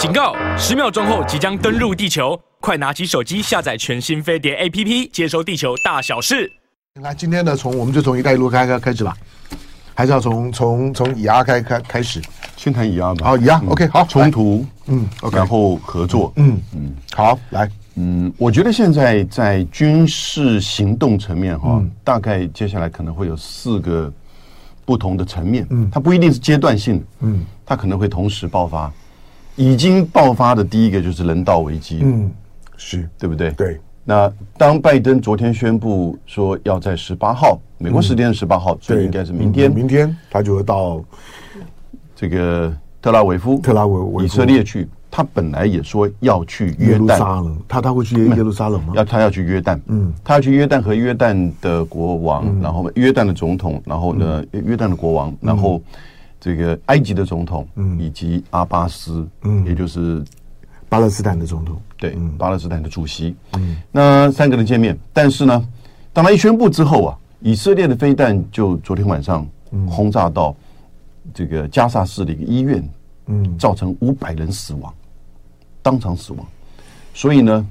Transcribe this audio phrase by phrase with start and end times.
[0.00, 0.34] 警告！
[0.56, 6.50] 十秒钟后即将登陆地球，快拿起手机下载全新飞碟 APP，接收地球大小事。
[6.94, 9.14] 那今天呢，从我们就从“一带一路”开开开始吧，
[9.94, 12.18] 还是要从从从以阿开开开始？
[12.56, 13.26] 先谈以阿吧。
[13.26, 24.10] 好，以阿，OK，好，冲突，嗯，OK，然后合作，嗯嗯，好，来，嗯，我觉得现在在军事行动层面哈，嗯大概接下来可能会有四个
[24.86, 28.90] 不同的层面，嗯，它不一定是阶段性的，嗯，它可能会同时爆发。
[29.60, 32.30] 已经爆发的第一个就是人道危机，嗯，
[32.78, 33.50] 是对不对？
[33.50, 33.78] 对。
[34.04, 41.04] 那当拜登昨天宣布说要在十八号，美国时间十八号，所以应该是明天，明天他就会到
[42.16, 44.88] 这个特拉维夫、特拉维夫以色列去。
[45.10, 48.94] 他本来也说要去约旦，他他会去耶路撒冷吗？
[48.96, 55.82] 要他要去约旦，嗯，他要去约旦和约旦的国王，然后约旦的总统，然后呢，约旦的国王，然后。
[56.40, 60.24] 这个埃及的总统，嗯，以及阿巴斯，嗯，也就是
[60.88, 65.68] 巴勒斯坦的总统，对，巴勒斯坦的主席，嗯，那三个人见面，但是呢，
[66.14, 69.46] 当他一宣布之后啊，以色列的飞弹就昨天晚上
[69.86, 70.56] 轰炸到
[71.34, 72.88] 这个加萨市的一个医院，
[73.26, 74.92] 嗯，造成五百人死亡，
[75.82, 76.46] 当场死亡，
[77.12, 77.66] 所以呢，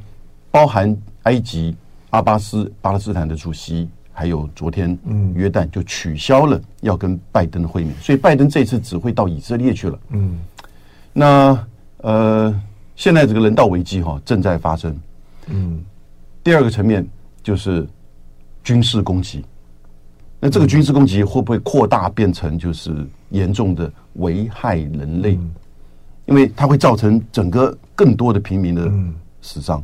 [0.52, 1.76] 包含埃及
[2.12, 3.90] 阿巴斯巴勒斯坦的主席。
[4.20, 10.00] 还有昨天，嗯，约旦就取消了要跟拜登的会面，所以拜登这次只会到以色列去了。
[10.10, 10.38] 嗯，
[11.14, 11.68] 那
[12.00, 12.62] 呃，
[12.98, 14.94] 现在这个人道危机哈正在发生。
[15.48, 15.82] 嗯，
[16.44, 17.08] 第二个层面
[17.42, 17.88] 就是
[18.62, 19.46] 军事攻击。
[20.42, 22.94] 那这个军事攻击会不会扩大变成就是
[23.30, 25.40] 严重的危害人类？
[26.26, 28.92] 因为它会造成整个更多的平民的
[29.42, 29.82] 死伤。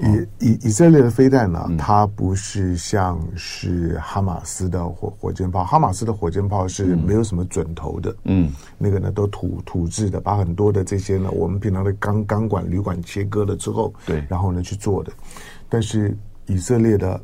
[0.00, 15.12] 以以以色列的飞弹呢，它不是像是哈马斯的火火箭炮，哈马斯的火箭炮是没有什么准头的，嗯，那个呢都土土制的，把很多的这些呢，我们平常的钢钢管铝管切割了之后，对，然后呢去做的，
[15.68, 17.20] 但是以色列的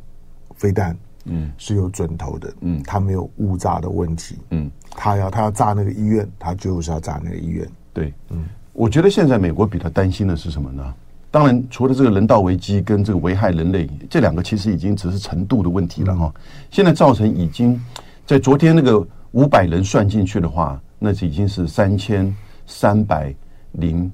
[0.57, 10.93] 飞弹，嗯，是有准头的，嗯，它没有误炸的问题，嗯，它要它要炸那个医院，它就是要炸那个医院，对，嗯，我觉得现在美国比较担心的是什么呢？
[11.35, 16.33] 当然，除了这个人道危机跟这个危害人类，这两个其实已经只是程度的问题了哈。
[16.71, 17.77] 现在造成已经
[18.25, 22.33] 在昨天那个五百人算进去的话，那是已经是三千
[22.69, 23.35] 三百
[23.73, 24.09] 零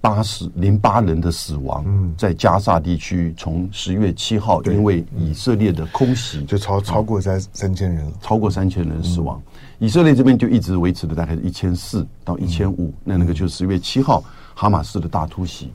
[0.00, 1.86] 八十零八人的死亡。
[2.18, 9.40] 在加沙地区，从十月七号因为以色列的空袭，就超超过三三千人，超过三千人死亡。
[9.78, 15.70] 以色列这边就一直维持的大概是一千四到一千五，那那个就是十月七号哈马斯的大突袭。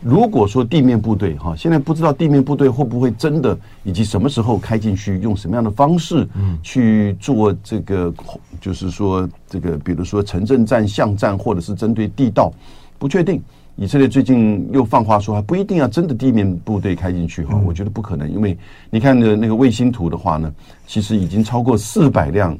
[0.00, 6.28] 如果说地面部队哈，现在不知道地面部队会不会真的，以及什么时候开进去，用什么样的方式
[6.62, 8.12] 去做这个，
[8.60, 12.52] 就是说这个，比如说城镇战、巷战，或者是针对地道，
[12.98, 13.42] 不确定。
[13.78, 18.56] 以色列最近又放话说，还不一定要真的地面部队开进去哈，我觉得不可能，因为
[18.88, 20.50] 你看的那个卫星图的话呢，
[20.86, 22.54] 其实已经超过四百辆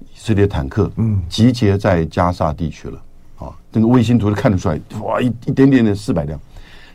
[0.00, 3.00] 以色列坦克，嗯，集结在加沙地区了
[3.38, 6.40] 啊，这个卫星图都看得出来，哇，一一点点的四百辆。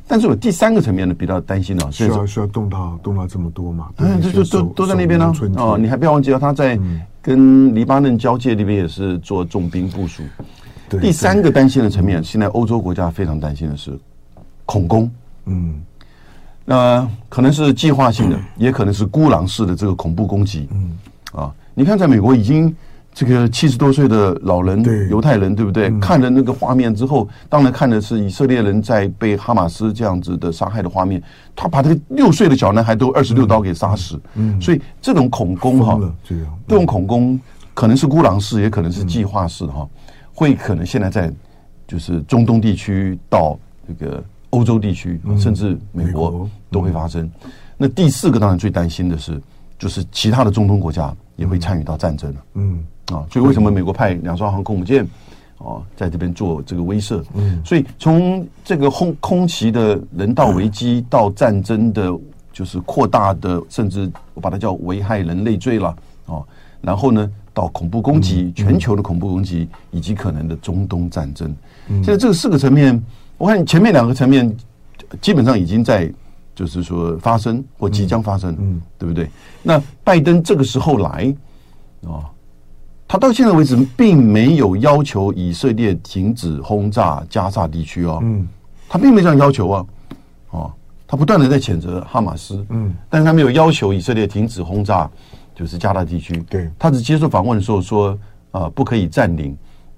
[0.07, 3.89] 但是我第三个层面呢，比较担心的，需要需要动到动到这么多嘛？
[3.97, 5.34] 嗯，就就都都在那边呢。
[5.56, 6.78] 哦，你还不要忘记了，他在
[7.22, 10.23] 跟黎巴嫩交界那边也是做重兵部署。
[11.00, 13.97] 第三个担心的层面，现在欧洲国家非常担心的是
[14.66, 15.09] 恐攻。
[15.45, 15.81] 嗯，
[16.66, 20.68] 那可能是计划性的，也可能是孤狼式的这个恐怖攻击。
[20.72, 20.97] 嗯，
[21.31, 22.75] 啊，你看，在美国已经。
[23.14, 25.92] 这个七十多岁的老人，犹太人，对不对？
[26.00, 31.22] 看了那个画面之后，当然看的是以色列人在被哈马斯这样子的杀害的画面。
[31.54, 34.20] 他把这个六岁的小男孩都二十六刀给杀死。
[34.36, 36.00] 嗯，所以这种恐攻哈，
[36.68, 37.38] 这种恐攻
[37.74, 39.86] 可能是孤狼式，也可能是计划式哈，
[40.34, 41.32] 会可能现在在
[41.86, 47.30] 就是中东地区到这个欧洲地区，甚至美国都会发生。
[47.78, 49.40] 那第四个当然最担心的是，
[49.78, 52.42] 就是其他的中东国家也会参与到战争了。
[52.54, 52.86] 嗯。
[53.12, 55.06] 啊，所以为什么美国派两艘航空母舰
[55.58, 57.24] 哦，在这边做这个威慑？
[57.36, 62.12] 嗯，所以从这个空空袭的人道危机到战争的，
[62.52, 66.44] 就是扩大的，甚至我把它叫危害人类罪了哦。
[66.81, 71.54] 然后呢，到恐怖攻击，全球的恐怖攻击，以及可能的中东战争。
[71.88, 73.00] 现在这四个层面，
[73.38, 74.52] 我看前面两个层面
[75.22, 76.12] 基本上已经在，
[76.56, 79.30] 就是说发生或即将发生，嗯，对不对？
[79.62, 81.36] 那拜登这个时候来
[82.07, 82.25] 啊。
[83.12, 88.48] 他到现在为止并没有要求以色列停止轰炸加沙地区哦，嗯，
[88.88, 89.86] 他并没有这样要求啊，
[90.52, 90.72] 哦，
[91.06, 95.12] 他不断的在谴责哈马斯，嗯，但是他没有要求以色列停止轰炸，
[95.54, 98.18] 就是加沙地区，对，他只接受访问的时候说，
[98.52, 99.57] 啊，不可以占领，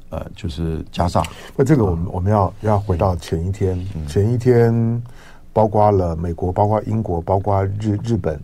[0.09, 1.21] 呃，就是加沙。
[1.55, 4.73] 那这个我们我们要要回到前一天，前一天
[5.53, 8.41] 包括了美国，包括英国，包括日日本。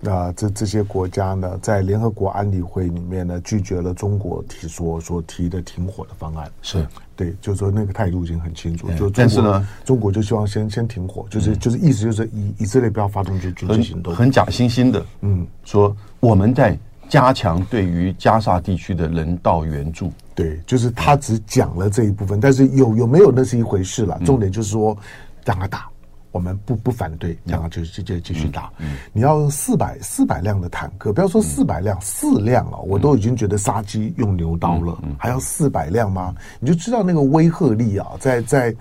[0.00, 6.50] 那这这些国家呢，在联合国安理会里面呢，拒绝了中国提所所提的停火的方案。
[6.62, 6.86] 是
[7.16, 8.86] 对，就是说那个态度已经很清楚。
[8.86, 16.78] 对就但是呢，中国就希望先先停火，就是、嗯、就是意思就是以以色列不要发动军军事行动，很假惺惺的，嗯，说我们在
[17.08, 20.12] 加强对于加沙地区的人道援助。
[20.34, 24.20] 对，就是他只讲了这一部分，但是有有没有那是一回事了。
[24.24, 24.96] 重点就是说
[25.44, 25.88] 让他打。
[26.30, 28.70] 我们不不反对，然后就就就继续打。
[28.78, 36.34] 嗯嗯、你要用四百四百辆的坦克，不要说四百辆，四辆啊，我都已经觉得杀鸡用牛刀了，还要四百辆吗？
[36.60, 38.74] 你就知道那个威慑力啊，在在。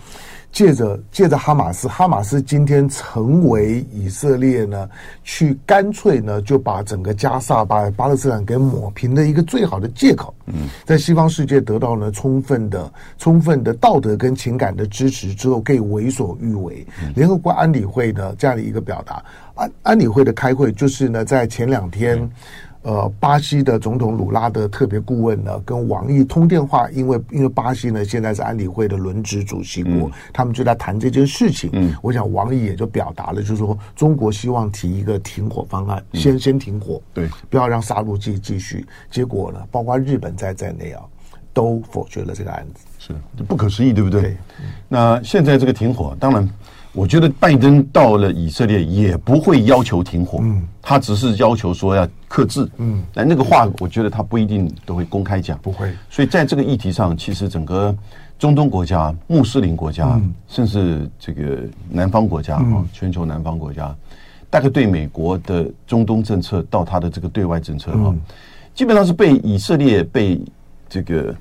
[0.52, 4.90] 借着借着哈马斯，哈马斯今天成为以色列呢，
[5.24, 10.34] 去干脆呢就把整个加萨把巴勒斯坦给抹平的一个最好的借口。
[10.48, 16.86] 嗯，在西方世界得到了充分的充分的道德跟情感的支持之后，可以为所欲为。
[17.16, 19.24] 联合国安理会的这样的一个表达，
[19.56, 22.30] 安安理会的开会就是呢，在前两天。
[22.84, 31.70] 呃，巴西的总统鲁拉的特别顾问呢，跟王毅通电话，因为因为巴西呢现在是安理会的轮值主席国，嗯、他们就在谈这件事情。
[31.74, 38.86] 嗯，我想王毅也就表达了，就是说中国希望提一个停火方案，嗯、先先停火，对，不要让杀戮继继续。
[39.12, 41.04] 结果呢，包括日本在在内啊，
[41.52, 44.22] 都否决了这个案子，是不可思议，对不对？
[44.22, 44.38] 对，
[44.88, 46.50] 那现在这个停火，当然。
[46.98, 55.94] 我觉得拜登到了以色列也不会要求停火，嗯，他只是要求说要克制，嗯，但那个话我觉得他不一定都会公开讲，不会。
[56.10, 57.96] 所以在这个议题上，其实整个
[58.40, 63.96] 中东国家、穆斯林国家，甚至这个南方国家啊，全球南方国家，
[64.50, 68.12] 大概对美国的中东政策到他的这个对外政策啊，
[68.74, 70.42] 基本上是被以色列被
[70.90, 71.36] 这个。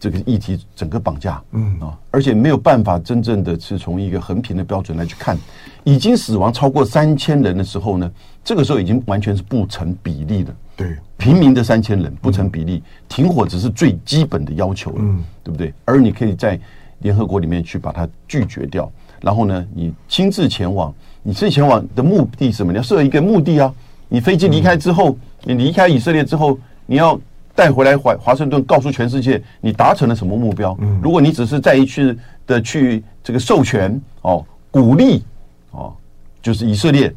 [0.00, 5.36] 这个议题整个绑架，嗯啊，而且没有办法真正的是从一个横平的标准来去看，
[5.82, 8.10] 已经死亡超过三千人的时候呢，
[8.44, 10.54] 这个时候已经完全是不成比例的。
[10.76, 15.74] 对，平民的三千人不成比例，停火只是最基本的要求了，嗯，对不对？
[15.84, 16.58] 而你可以在
[17.00, 18.88] 联合国里面去把它拒绝掉，
[19.20, 20.94] 然后呢，你亲自前往，
[21.24, 22.72] 你自己前往的目的是什么？
[22.72, 23.74] 你要设一个目的啊！
[24.08, 26.56] 你飞机离开之后，你离开以色列之后，
[26.86, 27.20] 你要。
[27.58, 30.76] 带回来华华盛顿，告诉全世界你达成了什么目标？
[30.80, 32.16] 嗯，如果你只是再一次
[32.46, 35.24] 的去这个授权哦，鼓励
[35.72, 35.92] 哦，
[36.40, 37.12] 就是以色列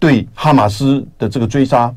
[0.00, 1.94] 对哈马斯的这个追杀，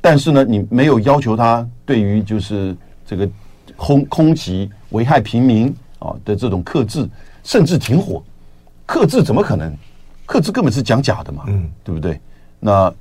[0.00, 3.30] 但是呢，你没有要求他对于就是这个
[3.76, 7.08] 空空袭危害平民啊的这种克制，
[7.44, 8.20] 甚至停火，
[8.86, 9.72] 克制怎么可能？
[10.26, 12.20] 克制根本是讲假的嘛，嗯，对不对？
[12.58, 12.92] 那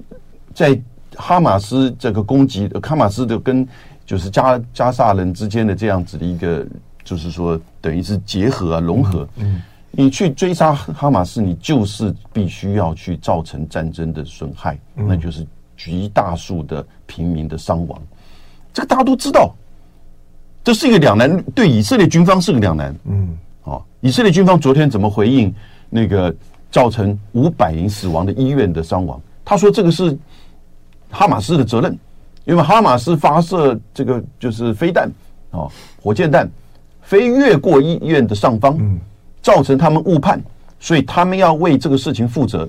[0.54, 0.80] 在
[1.16, 3.68] 哈马斯这个攻击，哈马斯的跟
[4.10, 6.66] 就是加加萨人之间的这样子的一个，
[7.04, 9.30] 就是说等于是结合啊融合。
[9.36, 9.62] 嗯，
[9.92, 15.46] 你去追杀哈马斯，你就是必须要去造成战争的损害，那就是
[15.78, 18.02] 极大数的平民的伤亡。
[18.74, 19.54] 这个大家都知道，
[20.64, 22.96] 这是一个两难，对以色列军方是个两难。
[23.04, 25.54] 嗯，好，以色列军方昨天怎么回应
[25.88, 26.36] 那个
[26.72, 29.22] 造成五百人死亡的医院的伤亡？
[29.46, 30.18] 他说这个是
[31.12, 31.96] 哈马斯的责任。
[32.50, 35.08] 因为哈马斯发射这个就是飞弹
[35.52, 35.70] 啊，
[36.02, 36.50] 火箭弹
[37.04, 38.76] 飞越过医院的上方，
[39.40, 40.42] 造成他们误判，
[40.80, 42.68] 所以他们要为这个事情负责。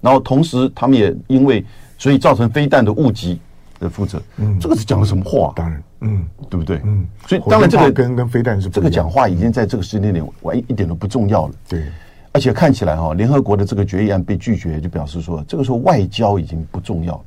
[0.00, 1.64] 然后同时，他们也因为
[1.98, 3.40] 所以造成飞弹的误击
[3.80, 4.22] 的负责。
[4.36, 5.52] 嗯，这个是讲的什么话？
[5.56, 6.80] 当然，嗯，对不对？
[6.84, 11.54] 嗯，所以当然这个跟跟飞弹是这个讲话已经在这个时间点完一点都不重要了。
[11.68, 11.84] 对，
[12.30, 17.24] 而且看起来哈，联合国的这个决议案被拒绝，就表示说这个时候外交已经不重要了，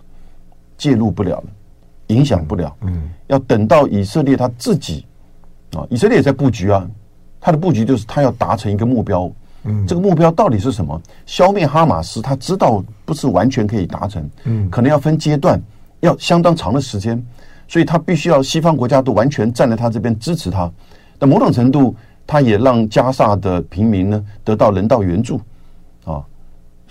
[0.78, 1.44] 介入不了了。
[2.10, 5.06] 影响不了，嗯，要等到以色列他自己
[5.74, 6.88] 啊，以色列也在布局啊，
[7.40, 9.32] 他的布局就是他要达成一个目标，
[9.64, 11.00] 嗯，这个目标到底是什么？
[11.26, 15.62] 消灭哈马斯，他知道不是完全可以达成，嗯，可能要分阶段，
[16.00, 17.24] 要相当长的时间，
[17.68, 20.72] 所以他必须要西方国家都完全站在他这边支持他，
[21.20, 25.42] 那某种程度，他也让加沙的平民呢得到人道援助，啊。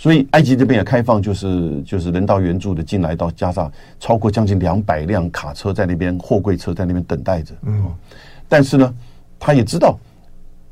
[0.01, 7.53] 所以埃及这边也开放，就是就是人道援助的进来到加沙，超过将近两百辆卡车在那边，货柜车在那边等待着。
[7.63, 7.93] 嗯，
[8.49, 8.95] 但是呢，
[9.41, 9.99] 他也知道，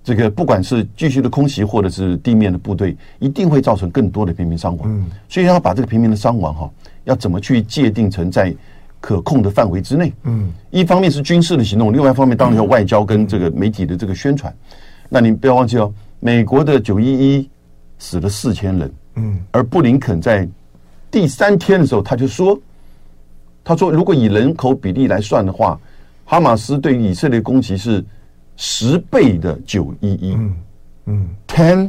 [0.05, 4.89] 这个不管是继续的空袭或者是地面的部队，一定会造成更多的平民伤亡。
[4.89, 6.71] 嗯，所以要把这个平民的伤亡哈，
[7.03, 8.55] 要怎么去界定成在
[9.01, 10.13] 可控的范围之内？
[10.23, 14.55] 嗯，一方面是军事的行动，另外一方面当然要外交跟这个媒体的这个宣传。
[15.09, 17.51] 那你不要忘记哦，美国的九一一
[17.99, 18.89] 死了四千人。
[19.17, 20.49] 嗯，而布林肯在
[21.11, 22.59] 第三天的时候，他就说
[23.65, 25.79] ：“他说，如果以人口比例来算的话，
[26.25, 28.05] 哈马斯对于以色列攻击是
[28.57, 30.57] 十倍的九一一，嗯。
[31.09, 31.89] 嗯，ten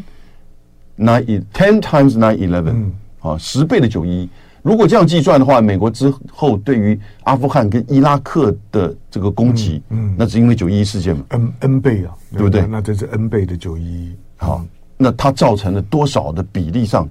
[0.95, 4.29] nine ten times nine eleven，啊，十倍的九一一。
[4.61, 12.67] 如果这样计算的话，美国之后对于阿富汗跟伊拉克的这个攻击，嗯，那是因为九一一事件嘛，n n 倍啊，对不对？
[12.67, 14.63] 那这是 n 倍的九一一，好，
[14.97, 17.07] 那它造成了多少的比例上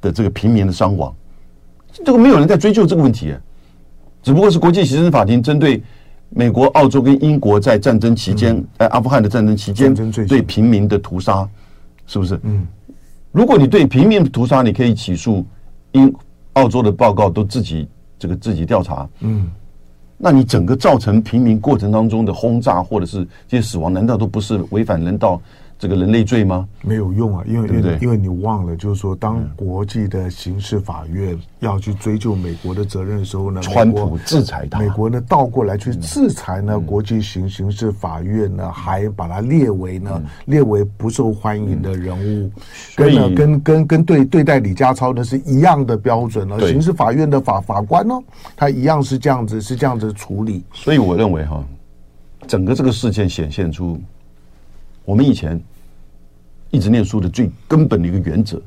[0.00, 1.12] 的这个平民的伤亡？
[1.92, 3.34] 这个没有人在追究这个问题，
[4.22, 5.82] 只不过是国际刑事法庭针对
[6.30, 9.94] 美国、澳洲跟英国在战争期间，在阿富汗的战争期间
[10.28, 11.48] 对平民的屠杀，
[12.06, 12.38] 是不是？
[12.42, 12.66] 嗯，
[13.32, 15.44] 如果你对平民的屠杀，你可以起诉
[15.92, 16.14] 英。
[16.56, 17.86] 澳洲的报告都自己
[18.18, 19.50] 这个自己调查，嗯，
[20.16, 25.38] 那你整个造成平民过程当中的轰炸或者是这些死亡，难道都不是违反人道？
[25.78, 26.66] 这个人类罪吗？
[26.80, 42.50] 没有用啊，因为对对因为你忘了，就是说，当国际的刑事法院要去追究美国的责任的时候呢，川普制裁他，美国呢倒过来去制裁呢，国际刑刑事法院呢还把它列为呢列为不受欢迎的人物，
[42.96, 46.58] 跟呢跟跟跟对对待李家超呢是一样的标准了。
[46.66, 48.14] 刑事法院的法法官呢，
[48.56, 50.64] 他一样是这样子是这样子处理。
[50.72, 51.62] 所以我认为哈，
[52.46, 54.00] 整个这个事件显现出。
[55.06, 55.58] 我们以前
[56.70, 58.60] 一直念书的最根本的一个原则：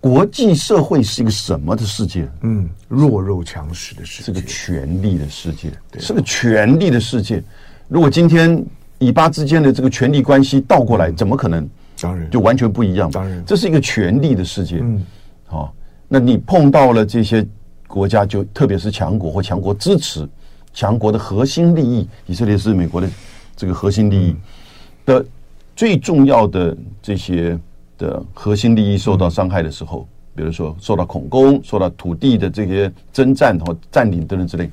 [0.00, 2.26] 国际社会是一个什么的世界？
[2.42, 7.42] 嗯，弱肉强食的世界，是个权力的世界，是个权力的世界。
[7.88, 8.64] 如果今天
[8.98, 11.68] 以巴之间的这个权力关系倒过来，怎么可能？
[12.00, 13.10] 当然，就完全不一样。
[13.10, 14.78] 当然，这是一个权力的世界。
[14.80, 15.04] 嗯，
[15.46, 15.74] 好，
[16.06, 17.44] 那你碰到了这些
[17.88, 20.28] 国家，就特别是强国或强国支持
[20.72, 23.10] 强国的核心利益，以色列是美国的
[23.56, 24.36] 这个核心利益
[25.04, 25.26] 的。
[25.76, 27.56] 最重要的这些
[27.98, 34.70] 的核心利益受到伤害的时候，比如说受到恐攻、受到土地的这些征战和占领等等之类，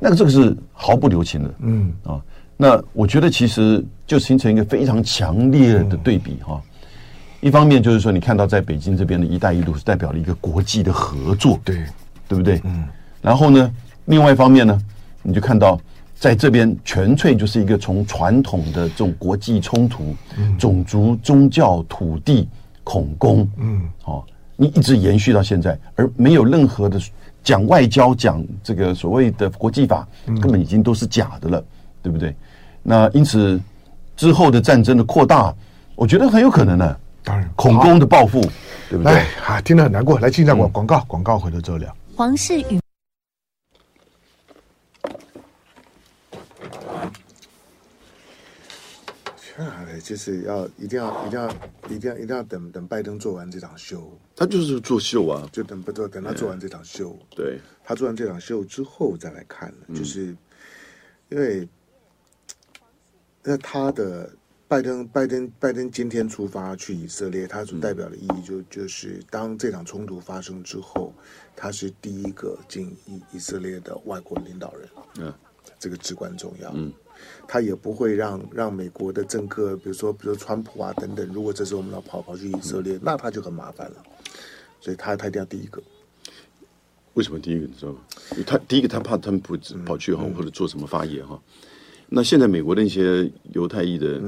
[0.00, 1.54] 那个这个是毫不留情的。
[1.60, 2.18] 嗯啊，
[2.56, 6.60] 那我觉得其实就形成一个非常强烈的对比哈。
[7.42, 11.84] 一方面就是说，你看到在北京这边的一带一路是代表了一个国际的合作，对
[12.26, 12.60] 对不对？
[12.64, 12.88] 嗯。
[13.20, 13.70] 然后呢，
[14.06, 14.78] 另外一方面呢，
[15.22, 15.78] 你就看到。
[16.18, 22.48] 在这边纯粹就是一个从传统的这种国际冲突、嗯、种族、宗教、土地、
[22.82, 24.24] 恐攻，嗯，哦，
[24.56, 26.98] 你一直延续到现在，而没有任何的
[27.44, 31.66] 讲外交、讲这个所谓的国际法，根本已经都是假的了，嗯、
[32.04, 32.34] 对不对？
[32.82, 33.60] 那因此
[34.16, 35.54] 之后的战争的扩大，
[35.94, 36.96] 我觉得很有可能呢。
[37.22, 38.40] 当然，恐攻的报复，
[38.88, 39.12] 对不对？
[39.44, 40.18] 啊，听得很难过。
[40.20, 41.94] 来，进一下广广告，广告回头之后聊。
[42.14, 42.85] 黄氏与。
[50.00, 51.50] 就是要一定要一定要
[51.88, 60.36] 一定要一定要等等拜登做完这场秀，他就是做秀啊，就等不做等他做完这场秀，对，他做完这场秀之后再来看，就是
[61.28, 61.68] 因为
[63.42, 64.30] 那他的
[64.68, 71.12] 拜登拜登拜登今天出发去以色列，他所代表的意义就就是当这场冲突发生之后，
[71.54, 74.88] 他是第一个进以以色列的外国领导人，
[75.18, 75.34] 嗯，
[75.78, 76.92] 这个至关重要，嗯。
[77.46, 81.26] 他也不会让让美国的政客，比如说，比如说川普啊等等。
[81.32, 83.96] 如果这时候我们要跑跑去以色列，那他就很麻烦了。
[84.80, 85.82] 所以他他一定要第一个。
[87.14, 87.66] 为什么第一个？
[87.66, 87.98] 你知道吗？
[88.46, 91.40] 他第一个他怕他们不跑去哈或者做什么发言哈。
[92.08, 94.20] 那现在美国的一些犹太裔的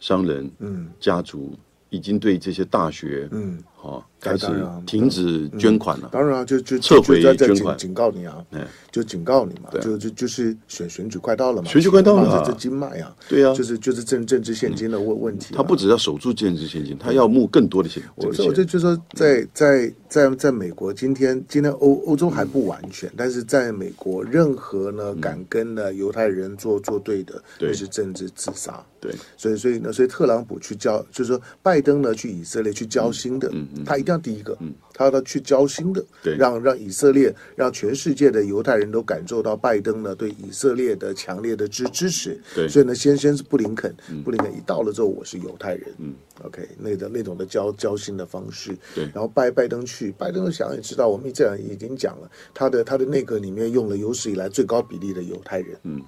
[0.00, 1.54] 商人、嗯家族
[1.90, 4.06] 已经对这些大学嗯好。
[4.20, 4.46] 开始
[4.84, 8.44] 停止捐款了，当然啊，就就撤回捐款，警告你啊，
[8.92, 15.54] 就警告你嘛，就就就是选选举快到了嘛，选举快到了，这金脉啊，对呀，就是就是政政治现金的问问题。
[15.54, 18.02] 他不只要守住政治现金，他要募更多的钱。
[18.16, 28.84] 我我就就说，在在在在美国，今天今天欧欧洲还不完全，但是在美国，任何呢敢跟呢犹太人做做对的，就是政治自杀。
[29.00, 33.50] 对，所以所以呢，所以特朗普去交，就是说拜登呢去以色列去交心的，
[33.84, 34.10] 他一定。
[34.10, 46.12] 要第一个，嗯，他要去交心的，对，让让以色列，让全世界的犹太人都感受到拜登呢对以色列的强烈的支支持，对，所以呢，先先是布林肯，嗯、布林肯一到了之后，我是犹太人，嗯
[46.42, 56.02] ，OK，那个那种的交交心的方式，对，然后拜拜登去，拜登想也知道，我们这样已经讲了，他的他的内阁里面用了有史以来最高比例的犹太人，嗯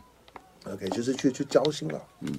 [0.65, 2.35] ，OK，就是去去交心了，嗯。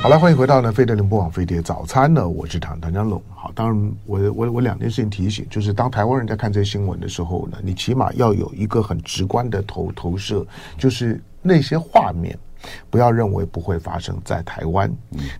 [0.00, 3.20] 好了，欢迎回到呢，飞碟联播网飞碟早餐呢，我是唐唐江龙。
[3.34, 10.46] 好，当然我我我两件事情提醒，就是当台湾人在看这些新闻的时候呢，你起码要有一个很直观的投投射，
[10.78, 12.38] 就是那些画面，
[12.88, 14.90] 不要认为不会发生在台湾，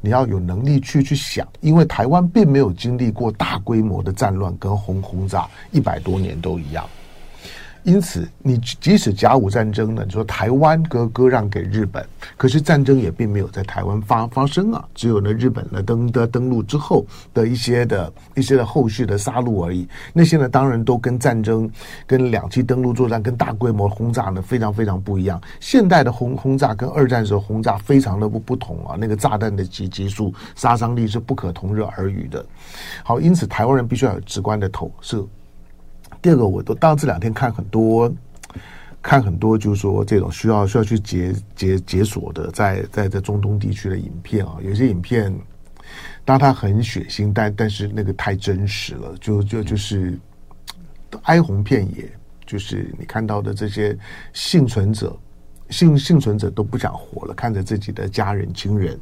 [0.01, 6.85] 你要有能力去去想，因为台湾并没有经历过大规模的战乱跟轰轰炸，一百多年都一样。
[7.85, 12.05] 因此，你即使甲午战争呢，你说台湾割割让给日本，
[12.37, 19.89] 可是战争也并没有在台湾发发生啊，只有呢日本呢登的登陆之后的一些的一些的后续的杀戮而已。
[20.13, 21.71] 那些呢，当然都跟战争、
[22.07, 25.41] 跟两栖登陆作战、跟大规模轰炸呢非常非常不一样。
[25.61, 32.45] 现代的轰轰炸跟二战时候轰炸非常的不不同啊，那个炸弹的级级数、杀伤力是不可同日而语的。
[33.03, 35.27] 好，因此台湾人必须要有直观的投射。
[36.21, 38.13] 第二个，我都当这两天看很多，
[39.01, 45.33] 看很多，就是说这种需要需要去解解解锁的，在在在中东地区的影片啊，有些影片，
[46.25, 50.19] 当它很血腥，但但是那个太真实了，就就就是
[51.23, 52.11] 哀鸿遍野，
[52.45, 53.97] 就是你看到的这些
[54.33, 55.17] 幸存者，
[55.71, 58.99] 幸幸存者都不想活了，看着自己的家人亲人，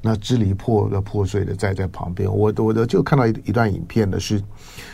[0.00, 4.42] 那支离破的破碎的在在旁边，我我的就看到一一段影片的，是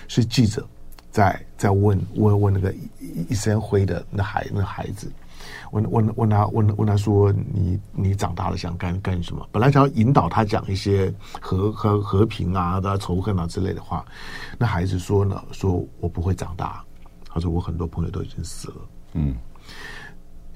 [0.08, 0.66] 是记者。
[1.10, 2.74] 在在问问问那个
[3.28, 5.10] 一身灰的那孩那孩子，
[5.72, 9.46] 问问问他问问他说，你你长大了想干干什么？
[9.50, 14.04] 本来想要引导他讲一些和和和平啊的仇恨啊之类的话，
[14.58, 16.84] 那孩子说呢，说我不会长大，
[17.28, 18.76] 他说我很多朋友都已经死了，
[19.14, 19.34] 嗯。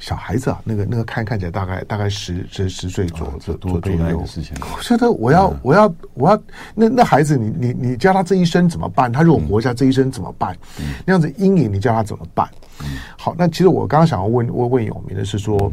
[0.05, 4.55] 小孩子啊，那个那个看看起来大概大概十十十岁左右，多悲哀的事情。
[4.77, 6.43] 我觉得我要、嗯、我要我要
[6.75, 9.11] 那那孩子你，你你你教他这一生怎么办？
[9.11, 10.55] 他如果活下这一生怎么办？
[10.79, 12.47] 嗯、那样子阴影你教他怎么办？
[12.83, 15.73] 嗯、好，那其实我刚刚想要问问问永明的是说，嗯、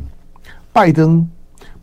[0.71, 1.29] 拜登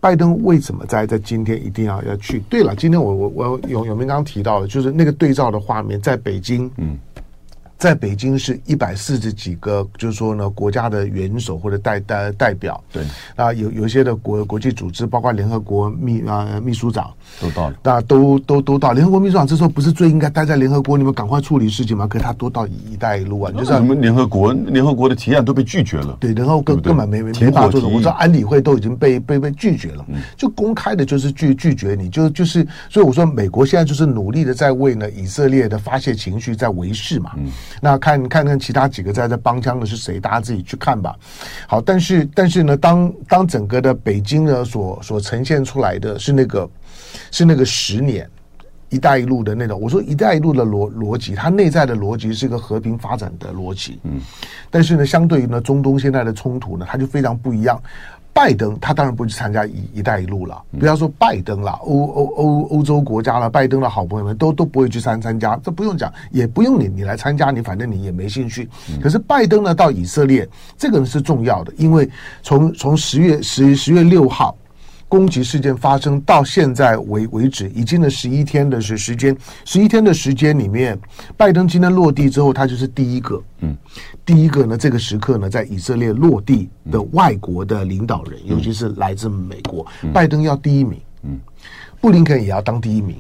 [0.00, 2.38] 拜登为什么在在今天一定要要去？
[2.48, 6.98] 对了，今天我我我永永明刚刚提到的，就是那个对照的画面，在北京，嗯。
[7.78, 13.04] 在北京是一百四十几个，就是说呢，国家的元首或者代代代表，对
[13.36, 17.08] 啊，有有一些的国国际组织，包括联合国秘啊秘书长
[17.40, 18.90] 都到了，那都都都到。
[18.90, 22.04] 联合国秘书长这时候不是最应该待在联合国，你们赶快处理事情吗？
[22.04, 27.86] 可是他都到“一带一路”啊，就是你们联合国联合国的提案都被拒绝了，对，然后根根本没没没法做的。
[27.86, 30.04] 我知道安理会都已经被被被拒绝了，
[30.36, 37.30] 就公开的就是拒拒绝你，就就是所以我说美国现在就是努力的在为呢以色列的发泄情绪在维系嘛。
[37.80, 40.18] 那看看看其他几个在这帮腔的是谁？
[40.18, 41.16] 大家自己去看吧。
[41.66, 46.68] 好，但是但是呢，当当整个的北京呢所所呈现出来的是那个
[47.30, 48.28] 是那个十年
[48.90, 49.80] “一带一路”的那种。
[49.80, 54.00] 我说“一带一路”的逻逻辑，它内在的逻辑是一个和平发展的逻辑。
[54.04, 54.20] 嗯，
[54.70, 57.80] 但是呢，相对于呢中东现在的冲突呢，它就非常不一样。
[58.38, 68.68] 拜登他当然不去参加一“一带一路”了，不要说拜登了，欧欧欧欧洲国家了，拜登的好朋友们都都不会去参参加，这不用讲，也不用你你来参加，你反正你也没兴趣。
[69.02, 72.08] 可是拜登呢到以色列，这个呢是重要的，因为
[72.40, 74.56] 从从十月十十月六号。
[75.10, 80.98] 攻击事件发生到现在为为止，已经的十一天的时时间，十一天的时间里面，
[81.34, 83.74] 拜登今天落地之后，他就是第一个，嗯，
[84.28, 91.40] 第一个呢，这个时刻呢，在以色列落地的外国的领导人，尤其是来自美国，拜登要第一名，嗯，
[91.98, 93.16] 布林肯也要当第一名。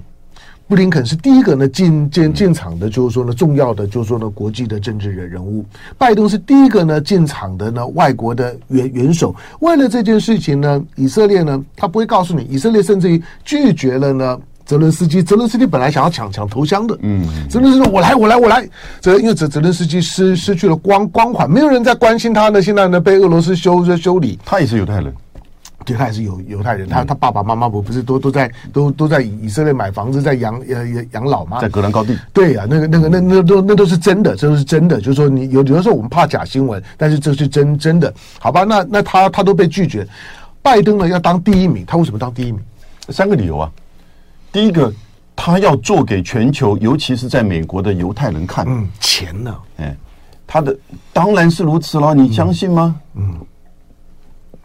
[0.66, 5.64] 布林肯是第一个呢进进进场的，就是说呢重要的，就是说呢国际的政治人人物。
[5.96, 9.34] 拜登是第一个呢进场的呢外国的元元首。
[9.60, 14.38] 为了这件事情呢，以色列呢他不会告诉你，以色列甚至于拒绝了呢
[14.68, 15.22] 泽伦斯基。
[15.22, 18.68] 泽伦斯基本来想要抢抢头香的，嗯，泽伦斯基我来我来我来。
[19.00, 22.60] 泽因为泽泽伦斯基失失去了光光环，没有人在关心他呢。
[22.60, 25.12] 现在呢被俄罗斯修修理，他也是犹太人。
[25.86, 31.60] 对，他也是犹犹太人，他他爸爸妈妈不不是都都在都都在以色列买房子，在养呃养老吗？
[31.62, 32.14] 在格兰高地。
[32.34, 35.00] 对呀、啊，那个那个那那都那都是真的，这都是真的。
[35.00, 38.64] 就是说，你有有的时候我们怕假新闻，但是这是真真的，好吧？
[38.64, 40.06] 那那他他都被拒绝。
[40.60, 42.60] 拜登呢要当第一名，他为什么当第一名？
[43.08, 43.70] 三个理由啊。
[44.52, 44.92] 第一个，
[45.36, 48.64] 他要做给全球，尤其是在美国的犹太人看。
[48.68, 49.56] 嗯，钱呢？
[49.76, 49.96] 哎，
[50.46, 50.76] 他的
[51.12, 52.96] 当然是如此了，你相信吗？
[53.14, 53.22] 嗯。
[53.30, 53.46] 嗯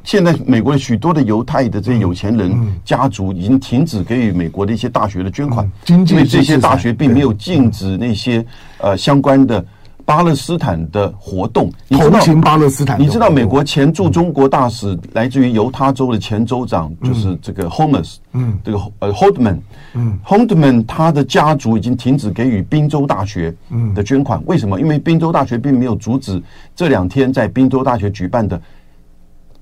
[0.06, 2.52] 现在美国的许多的犹太的这些有钱人
[2.84, 8.46] 家族已经停止给予美国的一些大学的捐款，因为这些大学并没有禁止那些
[8.80, 9.66] 呃相关的
[10.06, 11.72] 巴勒斯坦的活动。
[11.88, 13.00] 你知道巴勒斯坦？
[13.00, 19.60] 你知道美国前驻中国大使来自于犹他州的前州长就是这个 Holmes，嗯，这个呃 Haldeman，
[19.94, 23.54] 嗯，Haldeman 他的家族已经停止给予宾州大学
[23.96, 24.42] 的捐款。
[24.46, 24.80] 为什么？
[24.80, 26.42] 因为宾州大学并没有阻止
[26.76, 28.60] 这两天在宾州大学举办的。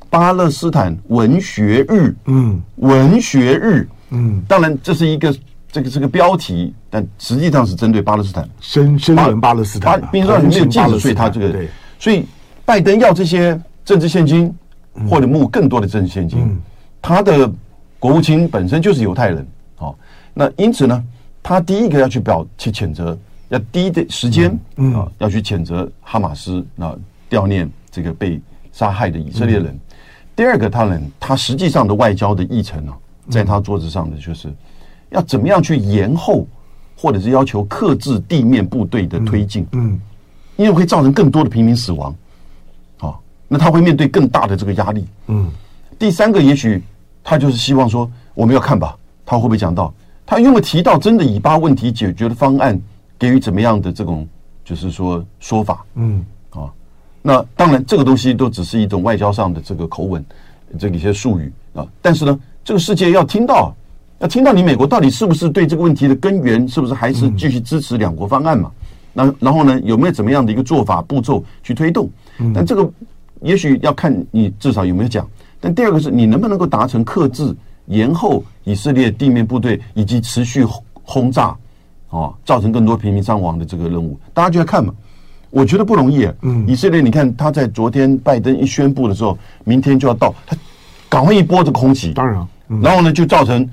[0.10, 5.34] 巴勒斯坦文学日，嗯，文学日，嗯，当然这是一个
[5.71, 12.27] 这个这个标题，但实际上是针对巴勒斯坦，声声援巴勒斯坦，并且没有禁止，所以他这个对，所以
[12.63, 14.54] 拜登要这些政治现金，
[15.10, 16.62] 或者募更多的政治现金，
[17.01, 17.51] 他的
[17.97, 19.97] 国务卿本身就是犹太人，好，
[20.36, 21.04] 那因此呢，
[21.41, 23.17] 他第一个要去表去谴责，
[23.49, 24.51] 要第一的时间
[24.93, 26.95] 啊，要去谴责哈马斯，那。
[27.32, 28.41] 悼念这个被
[28.73, 29.67] 杀害的以色列人。
[29.67, 29.80] 嗯、
[30.36, 32.99] 第二个，他呢，他实际上的外交的议程呢、啊，
[33.32, 34.54] 在他桌子上的就是
[35.12, 36.45] 要怎么样去延后，
[37.01, 39.65] 或者是要求克制地面部队的推进。
[39.71, 40.01] 嗯，嗯
[40.57, 42.15] 因为会造成更多的平民死亡。
[42.99, 43.15] 啊，
[43.47, 45.03] 那他会面对更大的这个压力。
[45.25, 45.49] 嗯，
[45.97, 46.83] 第三个，也许
[47.23, 49.91] 他就是希望说，我们要看吧，他会不会讲到？
[50.23, 52.79] 他有没有提到真的以巴问题解决的方案，
[53.17, 54.27] 给予怎么样的这种
[54.63, 55.83] 就是说说法？
[55.95, 56.69] 嗯，啊，
[57.21, 60.23] 那当然这个东西都只是一种外交上的这个口吻，
[60.77, 61.85] 这个一些术语啊。
[62.01, 63.75] 但是呢，这个世界要听到，
[64.21, 68.71] 要听到你美国到底是不是对这个问题的根源，是不是还是继续支持两国方案嘛？
[69.13, 72.10] 那然后呢，有没有怎么样的一个做法步骤去推动？
[72.53, 72.89] 但这个
[73.41, 75.27] 也许要看你至少有没有讲。
[75.60, 77.55] 但第二个是你能不能够达成克制。
[77.88, 81.53] 延后以色列地面部队以及持续轰炸，
[82.10, 84.93] 哦，造成更多平民伤亡的这个任务，大家就要看嘛。
[85.49, 86.25] 我觉得不容易。
[86.41, 90.55] 嗯，以色列，你看他在昨天拜登一宣布的时候，明天就要到，他
[91.10, 92.47] 赶快一波这个空袭，当然，
[92.81, 93.67] 然后呢就造成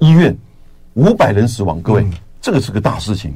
[0.00, 0.36] 医院
[0.94, 1.80] 五百人死亡。
[1.80, 2.06] 各位，
[2.40, 3.32] 这个是个大事情。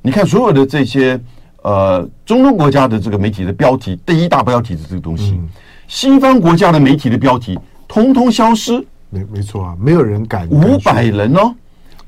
[0.00, 1.20] 你看所有的这些
[1.62, 5.38] 呃中东国家的这个媒体的标题，第一大标题是这个东西，
[5.86, 8.82] 西方国家的媒体的标题通通消失。
[9.10, 11.54] 没没错啊，没有人敢五百人哦，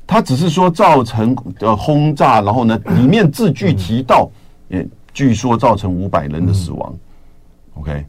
[0.07, 4.29] 他只是说造成呃轰炸，然后呢， 里面字句提到，
[4.69, 6.95] 也据说造成五百人的死亡。
[7.73, 8.05] OK。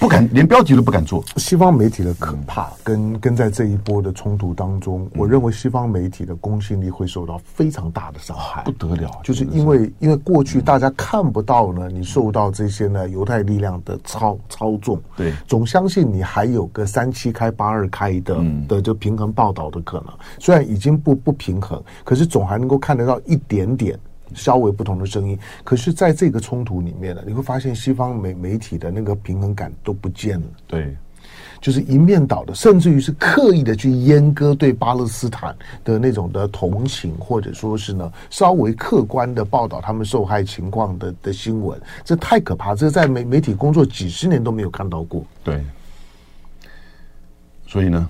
[0.00, 1.24] 不敢，连标题都不敢做。
[1.36, 9.08] 西方媒体的可怕，跟跟在这一波的冲突当中，我认为西方媒体的公信力会受到非常大的伤害，不得了。
[9.22, 20.08] 就是因为因为过去大家看不到呢，你受到这些呢犹太力量的操操纵，对，总相信你还有个三七开八二开的的就平衡报道的可能。
[20.40, 23.98] 虽然已经不不平衡，可是总还能够看得到一点点。
[24.34, 30.46] 稍微不同的声音，可是在这个冲突里面呢，你会发现西方媒媒体的那个平衡感都不见了。
[30.66, 30.96] 对，
[31.60, 45.24] 就是一面倒的，甚至于是刻意的去阉割对巴勒斯坦的那种的同情，或者说是呢稍微客观的报道他们受害情况的的新闻，这太可怕，这在媒媒体工作几十年都没有看到过。
[45.42, 45.62] 对，
[47.66, 48.08] 所以呢，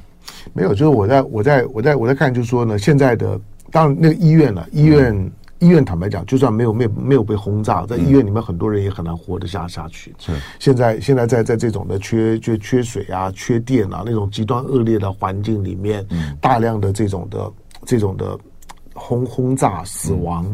[0.53, 5.31] 没有，就是我在我在我在我在看，就是说呢，现在的当然那个医院了，医院。
[5.61, 10.15] 嗯医院坦白讲，就算没有没有没有被轰炸，在医院里面很多人也很难活得下下去。
[10.19, 10.33] 是。
[10.61, 16.07] 现在现在在在这种的缺缺缺水啊、缺电啊那种极端恶劣的环境里面，
[16.41, 17.53] 大量的这种的
[17.85, 18.39] 这种的
[18.95, 20.47] 轰轰炸死亡，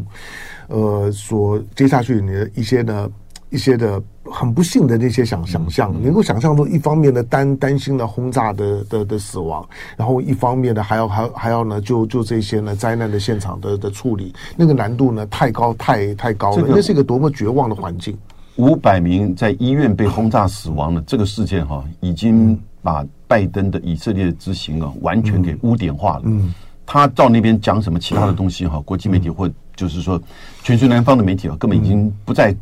[0.69, 3.11] 呃，所接下去你的一些呢
[3.55, 4.03] 一些的。
[4.33, 9.64] 很不幸的那些想想象，能够想象出一方面的担担心的轰炸的的的死亡，
[9.99, 18.17] 然后一方面呢还要还还要呢就就这些呢灾难的现场的的处理，那个难度呢太高太太高了，那是一个多么绝望的环境。
[18.57, 26.23] 五百名在医院被轰炸死亡的这个事件哈，已经把拜登的以色列之行啊完全给污点化了。
[26.25, 26.53] 嗯，
[26.87, 30.21] 他到那边讲什么其他的东西哈，国际媒体或就是说
[30.62, 32.57] 全球南方的媒体啊，根本已经不再。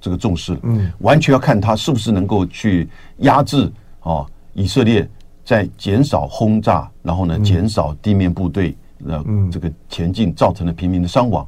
[0.00, 5.08] 这个重视了，嗯，完全要看他是不是能够去压制啊，以色列
[5.44, 8.74] 在减少轰炸，然后呢，减少地面部队
[9.06, 11.46] 的这个前进造成的平民的伤亡。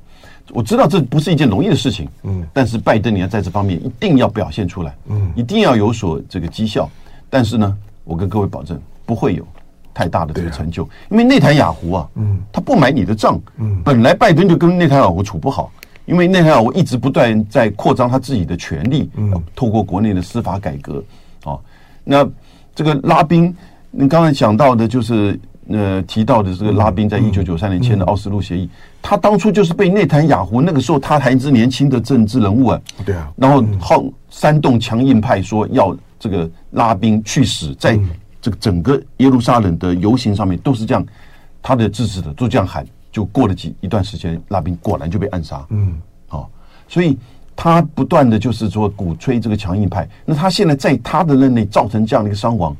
[0.50, 6.90] 我知道这不是一件容易的事情，嗯，但是拜登你要在这方面一定要表现出来，嗯，一定要有所这个绩效。
[7.30, 9.46] 但是呢，我跟各位保证不会有
[9.94, 15.72] 太大的这个成就，因为内塔尼亚胡啊，嗯，他不买你的账，嗯，本来拜登就跟内塔尼亚胡处不好。
[16.04, 21.02] 因为内塔尼亚胡一直不断在扩张他自己的权力，嗯，透过国内的司法改革，
[21.44, 21.56] 啊，
[22.02, 22.28] 那
[22.74, 23.54] 这个拉宾，
[23.90, 25.38] 你刚才讲到的，就是
[25.68, 28.68] 呃提到的这个拉宾，在一九九三年签的奥斯陆协议，
[29.00, 37.98] 他当初就是被内塔尼亚胡那个时候他还是年轻的政治人物啊，对啊，然后好煽动强硬派说要这个拉宾去死，在
[38.40, 41.06] 这个整个耶路撒冷的游行上面都是这样，
[41.62, 42.84] 他的支持者都这样喊。
[43.12, 45.64] 就过了几一段时间，拉宾果然就被暗杀。
[45.68, 46.50] 嗯，好，
[46.88, 47.16] 所以
[47.54, 50.08] 他不断的就是说鼓吹这个强硬派。
[50.24, 52.74] 那他现在在他的任内造成这样的一个伤亡，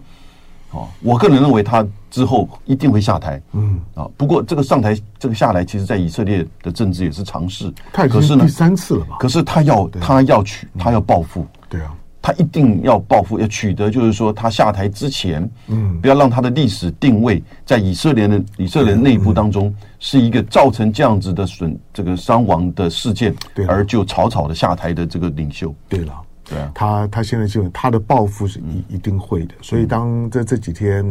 [0.70, 3.40] 哦，我个人认为他之后一定会下台。
[3.52, 7.72] 嗯，啊，不过这个上台这个下来，其实在以色列的政治也是常事。
[7.92, 9.16] 可是呢，第三次了吧？
[9.20, 11.46] 可是他要他要取，他要报复。
[11.68, 11.94] 对啊。
[12.22, 23.34] 他一定要报复，要取得，就是说他下台之前，嗯，不要让他的历史定位在以色列的以色列内部当中是一个造成这样子的损这个伤亡的事件，
[23.66, 25.74] 而就草草的下台的这个领袖。
[25.88, 29.54] 对了，对啊，他他现在就他的报复是一一定会的。
[29.60, 31.04] 所以当这这几天，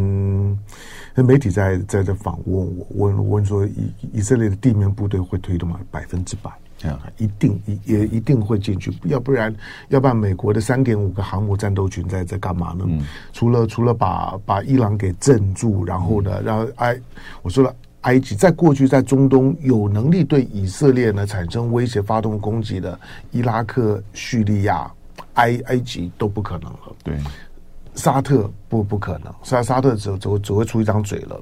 [1.13, 5.77] 那媒体在在这访问我，问问说以以色列的地面部队会推动吗？
[5.91, 6.49] 百分之百。
[6.89, 9.53] 啊，一定一也一定会进去，要不然，
[9.89, 12.85] 要不然美国的三点五个航母战斗群在在干嘛呢？
[12.87, 16.99] 嗯、除了除了把把伊朗给镇住，然后呢，让埃
[17.41, 22.99] 我说了，埃及在过去在中东有能力对以色列呢产生威胁、发动攻击的
[23.31, 24.91] 伊拉克、叙利亚、
[25.33, 26.95] 埃埃及都不可能了。
[27.03, 27.15] 对。
[27.95, 31.39] 沙特不不可能，沙沙特只只会只会出一张嘴了。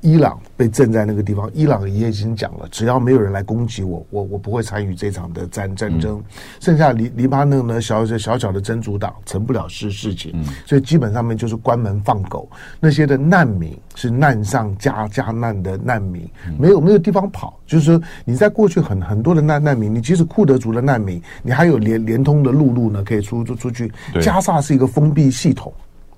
[0.00, 6.18] 伊朗被震在那个地方，伊朗也已经讲了，只要没有人来攻击我，我我不会参与这场的战战争。
[6.18, 6.24] 嗯、
[6.60, 12.48] 剩下黎黎巴嫩呢，小小小小的真主党成不了事事情，嗯、所以基本上面就是关门放狗。
[12.80, 16.28] 那些的难民是难上加加难的难民，
[16.58, 17.58] 没有没有地方跑。
[17.66, 23.90] 就是说你在过去很很多的难难民，你即使库德族的难民，你还有连连通的陆路呢，可以出出出去。
[24.20, 25.72] 加萨是一个封闭系统。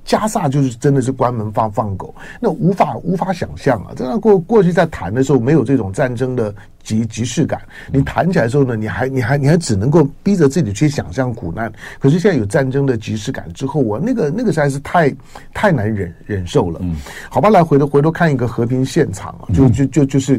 [0.04, 3.94] 加萨就是真的是关门放放狗，那无法无法想象啊！
[3.96, 7.60] 真的过过去在谈的时候，没有这种战争的即即视感。
[7.90, 11.72] 你谈起来的时候呢，你还你还你还只能够逼着自己去想象苦难。
[11.98, 15.10] 可是现在有战争的即视感之后，我那个那个实在是太
[15.54, 16.80] 太难忍忍受了。
[16.82, 16.96] 嗯，
[17.30, 20.38] 好吧，来回头回头看一个和平现场啊，就就就就是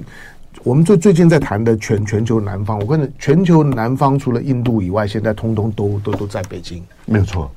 [0.64, 2.78] 我们最最近在谈的全全球南方。
[2.78, 7.50] 我跟你全球南方除了印度以外，现在通通都都都在北京，没有错。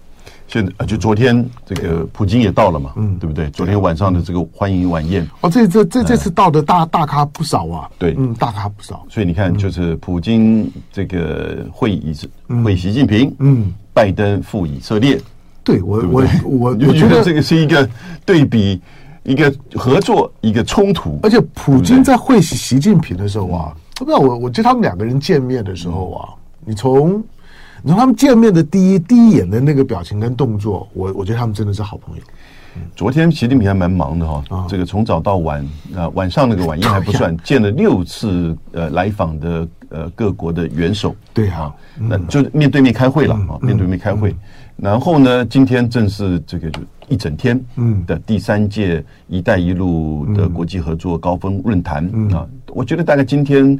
[0.49, 3.51] 现在就昨天这个普京也到了嘛，嗯，对不对？
[3.51, 9.05] 昨天晚上的这个欢迎晚宴，哦，这这这这次到的大大咖不少啊，对，嗯，大咖不少。
[9.11, 12.15] 所以你看，就是普京这个会以
[12.65, 15.21] 会习近平，嗯，拜登赴以色列，
[15.63, 17.87] 对我我我我觉得这个是一个
[18.25, 18.81] 对比，
[19.25, 21.21] 一个合作，一个冲突。
[21.23, 26.33] 而且普京在会习习近平的时候啊，不知道我我觉得他们两个人见面的时候啊，
[26.65, 27.23] 你从。
[27.83, 32.23] 你说他们见面的第一第一眼的那个表情跟动作，我我觉得他们真的是好朋友。
[32.77, 35.65] 嗯、昨天习近平还蛮忙的哈，哦，这个从早到晚
[35.97, 41.15] 啊，晚上那个晚宴还不算，见了六次呃来访的呃各国的元首。
[41.33, 44.35] 对啊，那就面对面开会了啊，面对面开会。
[44.77, 47.65] 然后呢，今天正是这个就一整天
[48.07, 53.79] 的第三届“一带一路”的国际合作高峰论坛啊，我觉得大概今天。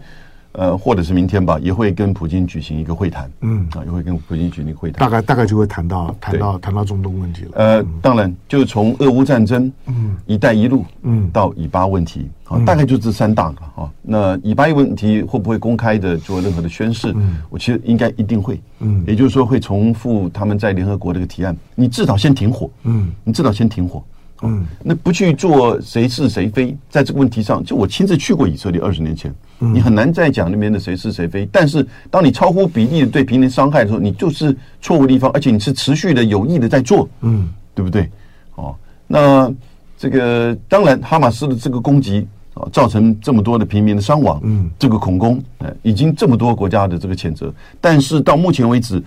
[0.59, 3.31] 呃，或者是明天吧，也会跟普京举行一个会谈。
[3.43, 4.99] 嗯，啊，也会跟普京举行会谈。
[4.99, 7.51] 大概大概就会谈到谈到谈到中东问题了。
[7.55, 13.89] 呃，当然，就是从俄乌战争，嗯，一带一路，嗯，到以巴问题，啊，大概就这三大个啊。
[14.03, 17.13] 那以巴问题会不会公开的做任何的宣誓？
[17.15, 18.61] 嗯，我其实应该一定会。
[18.81, 22.69] 嗯，也就是说会重复他们在联合国这个提案，你至少先停火。
[22.83, 24.03] 嗯，你至少先停火。
[24.43, 31.49] 嗯，那不去做谁是谁非，在这个问题上，就我亲自去过以色列二十年前，你很难再讲那边的谁是谁非。
[31.51, 38.09] 但是，当你超乎比例的对平民伤害的时候，你就是错误的地方，而且你是持续的有意的在做，嗯，对不对？
[38.55, 38.75] 哦，
[39.09, 39.53] 那
[39.97, 42.25] 这个当然，哈马斯的这个攻击
[42.55, 49.03] 啊，造成这么多的平民的伤亡，嗯，这个恐攻，呃，已经这么多国家的这个谴责，但是到目前为止，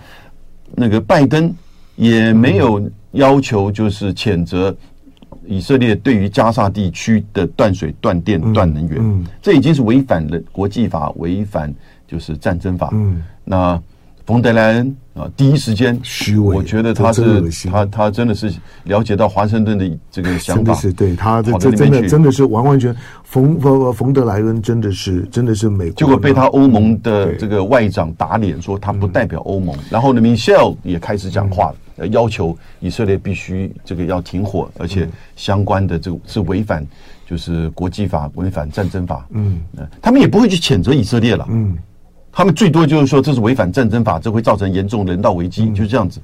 [0.74, 1.50] 那个拜登
[1.96, 4.76] 也没有要求就是谴责。
[5.46, 11.72] 以色列对于加沙地区的断水、断电、断能源，这已经是违反了国际法，违反
[12.06, 12.90] 就是战争法。
[12.92, 13.80] 嗯，那
[14.26, 18.52] 冯德莱恩啊，第一时间虚伪，我觉得他是他他真的是
[18.84, 29.76] 了解到华盛顿的这个想法，是对他这这真的真的是完完全冯冯冯德莱恩真的是真的是美国，结果被他欧盟的这个外长打脸，说他不代表欧盟。
[29.90, 31.76] 然后呢，Michelle 也开始讲话了。
[32.10, 36.84] 要求以色列必须这个要停火，而且相关的这个是违反
[37.28, 39.24] 就是国际法，违反战争法。
[39.30, 39.60] 嗯，
[40.00, 41.46] 他们也不会去谴责以色列了。
[41.50, 41.76] 嗯，
[42.32, 46.18] 他们最多就是说这是违反战争法，这会造成严重人道危机，就是这样子。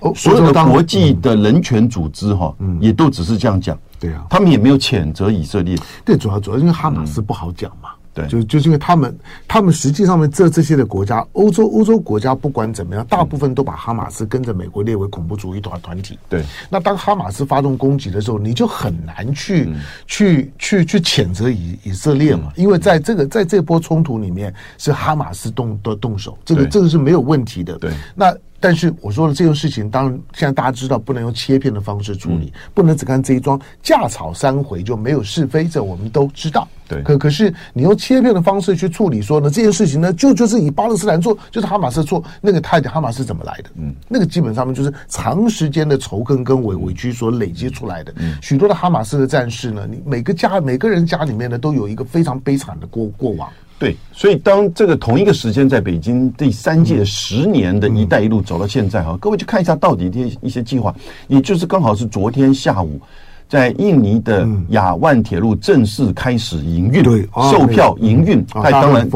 [0.00, 3.78] 哦，所有的国际的人权组织哈，也都只是这样讲。
[4.00, 5.76] 对啊，他们也没有谴责以色列。
[6.04, 7.90] 对，主要主要因为哈马斯不好讲嘛。
[8.14, 16.18] 对，就就是因为他们，他们实际上面这这些的国家，欧洲欧洲国家不管怎么样，大部分都把哈马斯跟着美国列为恐怖主义团团体。
[16.28, 27.78] 对，那当哈马斯发动攻击的时候，你就很难去、嗯、去去去谴责以以色列嘛，嗯、因为在这个在这波冲突里面是哈马斯动的动手，这个这个是没有问题的。
[27.78, 28.34] 对，那。
[28.62, 36.66] 但是我说的这件事情，当然现在大家知道不能用切片的方式处理，嗯、不能只看这一桩，架草三回就没有是非，这我们都知道。
[36.88, 43.70] 对，可可是你用切片的方式去处理，说呢这件事情呢就就是以巴勒斯坦做，就是哈马斯做，那个太哈马斯怎么来的？
[43.76, 48.14] 嗯，那个基本上面就是长时间的仇恨跟委委屈所累积出来的。
[48.16, 53.50] 嗯，许多的哈马斯的战士呢，你每个家每个人家里面呢都有一个非常悲惨的过过往。
[53.82, 60.94] 对，所以当这个同一个时间在北京第三届十年的一带一路走到现在哈，各位去看一下到底这些一些计划，
[61.26, 63.00] 也就是刚好是昨天下午。
[63.48, 69.06] 在印尼的雅万铁路正式开始营运，对，售票营运，他当然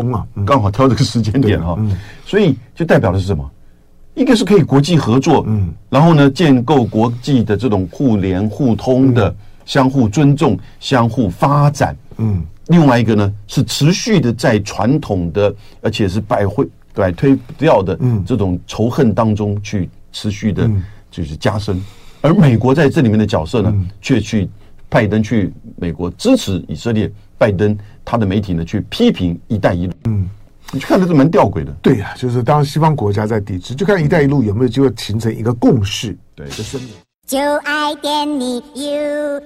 [0.44, 1.78] 刚好挑这个时间点哈，
[2.26, 3.50] 所以就代表的是什么？
[4.14, 20.68] 一个是可以国际合作，嗯，然后呢，建构国际的这种互联互通的、相互尊重、相互发展，嗯，另外一个呢是持续的在传统的，而且是百会摆推不掉的这种仇恨当中去持续的，
[21.10, 21.80] 就是加深。
[22.22, 24.48] 而美国在这里面的角色呢，却去
[24.88, 29.92] 拜登去美国支持以色列，拜登他的媒体呢去批评“一带一路”。
[30.06, 30.28] 嗯，
[30.72, 31.70] 你去看的是蛮吊诡的。
[31.82, 36.16] 对呀、啊，就是当西方国家在抵制，就看“一带一路”有没有机会形成一个共识。
[36.34, 36.90] 对，就声明。
[37.26, 39.40] 就爱点你 UFO